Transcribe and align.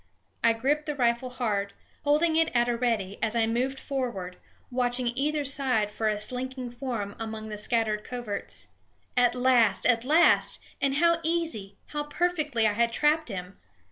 I 0.43 0.53
gripped 0.53 0.87
the 0.87 0.95
rifle 0.95 1.29
hard, 1.29 1.73
holding 2.05 2.35
it 2.35 2.49
at 2.55 2.67
a 2.67 2.75
ready 2.75 3.19
as 3.21 3.35
I 3.35 3.45
moved 3.45 3.79
forward, 3.79 4.37
watching 4.71 5.13
either 5.15 5.45
side 5.45 5.91
for 5.91 6.07
a 6.07 6.19
slinking 6.19 6.71
form 6.71 7.15
among 7.19 7.49
the 7.49 7.55
scattered 7.59 8.03
coverts. 8.03 8.69
At 9.15 9.35
last, 9.35 9.85
at 9.85 10.03
last! 10.03 10.59
and 10.81 10.95
how 10.95 11.19
easy, 11.21 11.77
how 11.89 12.05
perfectly 12.05 12.65
I 12.65 12.73
had 12.73 12.91
trapped 12.91 13.29
him! 13.29 13.59